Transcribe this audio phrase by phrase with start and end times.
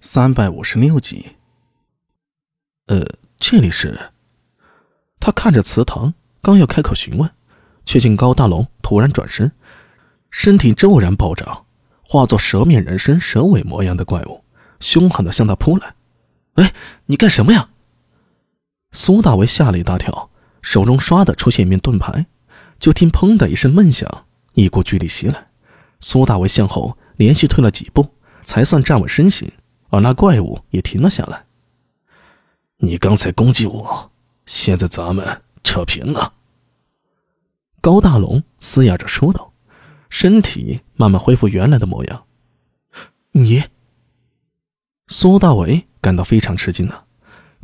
[0.00, 1.32] 三百五十六集。
[2.86, 3.04] 呃，
[3.40, 3.98] 这里是？
[5.18, 7.28] 他看着祠堂，刚要开口询问，
[7.84, 9.50] 却见高大龙突然转身，
[10.30, 11.66] 身体骤然暴涨，
[12.02, 14.44] 化作蛇面人身、蛇尾模样的怪物，
[14.78, 15.96] 凶狠的向他扑来。
[16.54, 16.72] 哎，
[17.06, 17.70] 你干什么呀？
[18.92, 20.30] 苏大为吓了一大跳，
[20.62, 22.26] 手中唰的出现一面盾牌，
[22.78, 25.48] 就听砰的一声闷响，一股巨力袭来，
[25.98, 28.14] 苏大为向后连续退了几步。
[28.44, 29.52] 才算站稳身形，
[29.88, 31.46] 而那怪物也停了下来。
[32.78, 34.10] 你刚才攻击我，
[34.46, 36.34] 现在咱们扯平了。
[37.80, 39.52] 高大龙嘶哑着说道，
[40.10, 42.24] 身体慢慢恢复原来的模样。
[43.32, 43.64] 你，
[45.08, 47.04] 苏大为感到非常吃惊啊！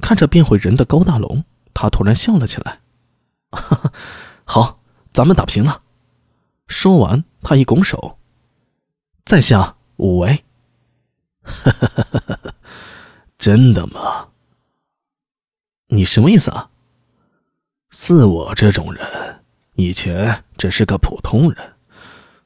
[0.00, 2.80] 看着变回人的高大龙，他突然笑了起来。
[3.50, 3.92] 哈哈，
[4.44, 4.80] 好，
[5.12, 5.82] 咱们打平了。
[6.66, 8.18] 说完，他一拱手，
[9.24, 10.44] 在下武为。
[11.44, 12.54] 哈哈哈哈哈！
[13.38, 14.28] 真的吗？
[15.88, 16.70] 你什么意思啊？
[17.90, 21.74] 似我这种人，以前只是个普通人，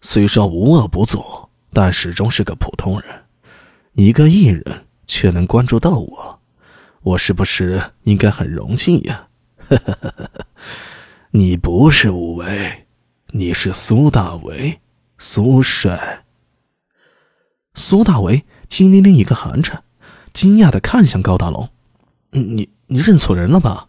[0.00, 3.24] 虽说无恶不作，但始终是个普通人。
[3.92, 6.40] 一个艺人却能关注到我，
[7.02, 9.28] 我是不是应该很荣幸呀？
[9.58, 10.46] 哈哈哈哈哈！
[11.30, 12.86] 你不是武维，
[13.28, 14.80] 你是苏大为，
[15.18, 16.24] 苏帅。
[17.74, 18.44] 苏大为。
[18.68, 19.82] 金玲玲一个寒颤，
[20.32, 21.68] 惊讶的看向高大龙
[22.30, 23.88] ：“你你认错人了吧？”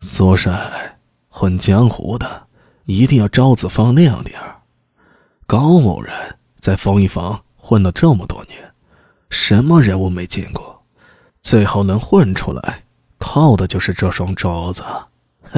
[0.00, 0.98] 苏帅，
[1.28, 2.46] 混江湖的
[2.84, 4.62] 一定要招子放亮点儿。
[5.46, 6.14] 高某人
[6.58, 8.72] 在风一坊混了这么多年，
[9.28, 10.84] 什么人物没见过？
[11.42, 12.84] 最后能混出来，
[13.18, 14.82] 靠的就是这双招子。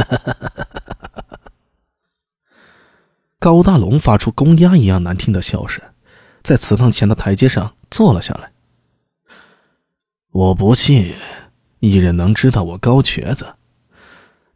[3.38, 5.82] 高大龙发出公鸭一样难听的笑声，
[6.42, 7.74] 在祠堂前的台阶上。
[7.92, 8.50] 坐了下来。
[10.30, 11.12] 我不信
[11.80, 13.56] 一人能知道我高瘸子。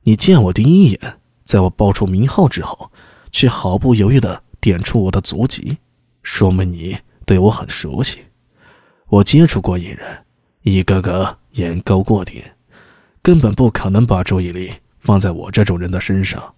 [0.05, 2.91] 你见我第一眼，在我报出名号之后，
[3.31, 5.77] 却毫不犹豫的点出我的足迹，
[6.22, 6.97] 说明你
[7.27, 8.25] 对我很熟悉。
[9.09, 10.25] 我接触过一人，
[10.62, 12.43] 一个个眼高过顶，
[13.21, 16.55] 根本不可能把注意力放在我这种人的身上。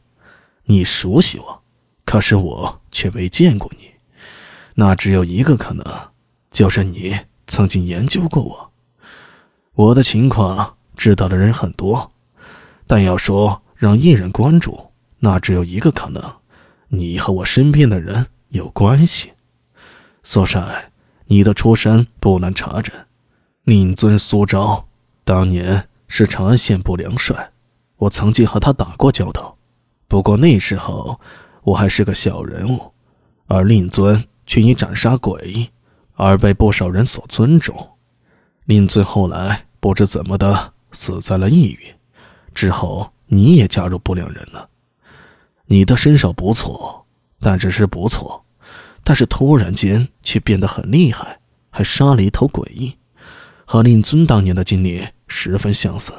[0.67, 1.65] 你熟悉我，
[2.05, 3.91] 可是我却没见过你，
[4.81, 5.85] 那只有一个可能。
[6.51, 7.17] 就是你
[7.47, 8.71] 曾经研究过我，
[9.75, 12.11] 我的情况知道的人很多，
[12.87, 16.23] 但要说让艺人关注，那只有一个可能：
[16.89, 19.33] 你和我身边的人有关系。
[20.23, 20.91] 苏珊，
[21.27, 22.95] 你的出身不难查证，
[23.65, 24.89] 令尊苏昭
[25.25, 27.51] 当年是长安县部梁帅，
[27.97, 29.57] 我曾经和他打过交道，
[30.09, 31.21] 不过那时候
[31.63, 32.93] 我还是个小人物，
[33.47, 35.71] 而令尊却因斩杀鬼。
[36.21, 37.91] 而被不少人所尊重，
[38.65, 41.95] 令尊后来不知怎么的死在了异域，
[42.53, 44.69] 之后你也加入不良人了。
[45.67, 47.07] 你的身手不错，
[47.39, 48.45] 但只是不错，
[49.05, 51.39] 但是突然间却变得很厉害，
[51.71, 52.99] 还杀了一头鬼，
[53.65, 56.13] 和令尊当年的经历十分相似。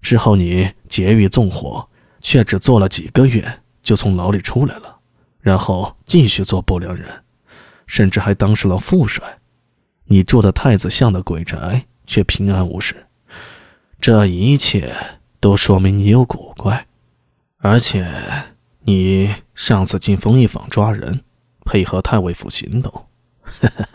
[0.00, 1.86] 之后你劫狱纵火，
[2.22, 5.00] 却只做了几个月就从牢里出来了，
[5.42, 7.22] 然后继续做不良人。
[7.92, 9.22] 甚至还当上了副帅，
[10.06, 13.06] 你住的太子巷的鬼宅却平安无事，
[14.00, 14.90] 这一切
[15.38, 16.86] 都说明你有古怪。
[17.58, 18.10] 而且，
[18.80, 21.22] 你上次进丰益坊抓人，
[21.66, 23.08] 配合太尉府行动，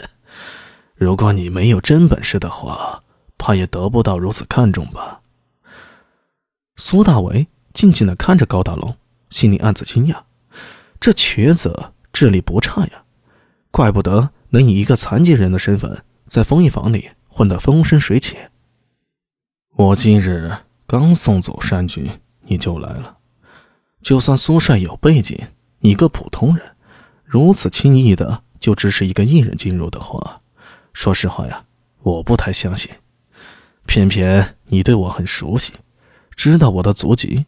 [0.93, 3.01] 如果你没有真本事的话，
[3.35, 5.21] 怕也得不到如此看重吧？
[6.75, 8.95] 苏大为静静的看着高大龙，
[9.31, 10.21] 心里暗自惊讶：
[10.99, 13.05] 这瘸子智力不差呀。
[13.77, 18.35] 怪不得能以一个残疾人的身份在封印房里混得风生水起。
[19.75, 20.51] 我今日
[20.87, 22.09] 刚送走山君，
[22.47, 23.19] 你就来了。
[24.01, 25.39] 就算苏帅有背景，
[25.81, 26.75] 你个普通人，
[27.23, 30.41] 如此轻易的就支持一个艺人进入的话，
[30.91, 31.63] 说实话呀，
[32.01, 32.91] 我不太相信。
[33.85, 35.73] 偏偏你对我很熟悉，
[36.35, 37.45] 知道我的足迹。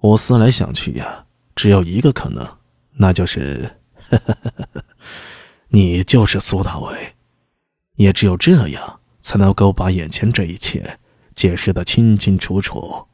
[0.00, 1.24] 我思来想去呀，
[1.56, 2.58] 只有一个可能，
[2.96, 3.76] 那就是。
[5.74, 7.16] 你就是苏大伟，
[7.96, 11.00] 也只有这样才能够把眼前这一切
[11.34, 13.08] 解释的清清楚楚。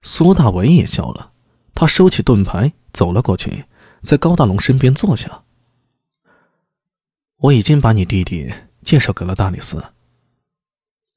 [0.00, 1.32] 苏大伟也笑了，
[1.74, 3.66] 他收起盾牌，走了过去，
[4.00, 5.44] 在高大龙身边坐下。
[7.36, 8.50] 我已经把你弟弟
[8.82, 9.92] 介绍给了大理寺。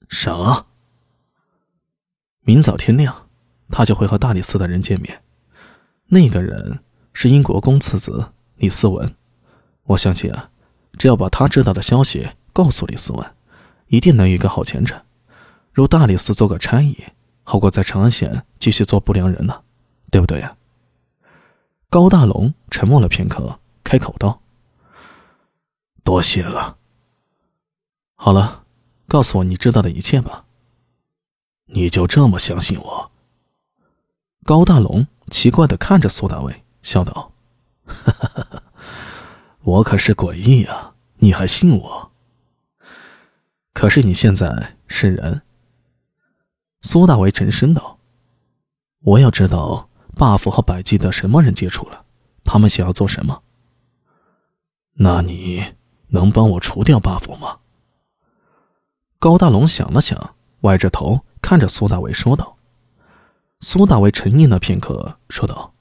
[0.10, 0.66] 啥？
[2.42, 3.30] 明早天亮，
[3.70, 5.24] 他就会和大理寺的人见面。
[6.08, 6.84] 那个人
[7.14, 9.16] 是英国公次子李思文。
[9.84, 10.50] 我相信啊，
[10.98, 13.36] 只要把他知道的消息告诉李思文，
[13.88, 15.02] 一定能有一个好前程，
[15.72, 16.98] 入大理寺做个差役，
[17.44, 19.62] 好过在长安县继续做不良人呢，
[20.10, 20.56] 对不对呀？
[21.90, 24.42] 高大龙沉默了片刻，开口道
[26.04, 26.78] ：“多谢了。
[28.16, 28.64] 好了，
[29.08, 30.46] 告诉我你知道的一切吧。
[31.66, 33.12] 你就这么相信我？”
[34.46, 37.32] 高大龙奇怪的看着苏大伟，笑道
[37.86, 38.53] ：“哈哈哈
[39.64, 42.12] 我可是诡异啊，你还信我？
[43.74, 45.42] 可是你现在是人。”
[46.82, 47.98] 苏大为沉声道
[49.04, 52.06] ：“我要知道。” buff 和百济的什么人接触了？
[52.44, 53.42] 他们想要做什么？
[54.94, 55.74] 那你
[56.10, 57.58] 能帮我除掉 buff 吗？
[59.18, 62.56] 高大龙想了想，歪着头看着苏大为说道。
[63.62, 65.74] 苏大为沉吟了片刻，说道：“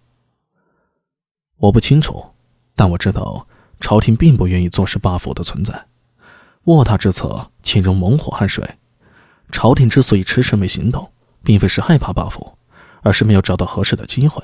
[1.58, 2.32] 我不清楚，
[2.75, 3.46] 但我知道
[3.82, 5.88] 朝廷并不愿意坐视 buff 的存在。
[6.64, 8.79] 卧榻之侧岂容猛火汗水？
[9.50, 11.12] 朝廷之所以迟迟没行动，
[11.43, 12.40] 并非是害怕 buff。”
[13.05, 14.40] 而是没有找到合适的机会。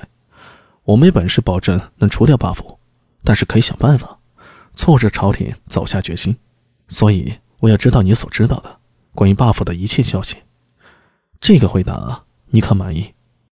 [0.83, 2.57] 我没本事保证能除掉 buff，
[3.23, 4.19] 但是可以想办法
[4.75, 6.35] 促使朝廷早下决心。
[6.89, 8.79] 所以我要知道你所知道的
[9.15, 10.35] 关于 buff 的一切消息。
[11.39, 13.13] 这个回答你可满意？